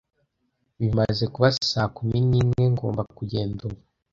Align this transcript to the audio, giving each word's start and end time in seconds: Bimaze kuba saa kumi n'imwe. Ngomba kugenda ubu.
Bimaze 0.79 1.23
kuba 1.33 1.47
saa 1.71 1.89
kumi 1.95 2.17
n'imwe. 2.29 2.63
Ngomba 2.73 3.01
kugenda 3.17 3.59
ubu. 3.67 3.79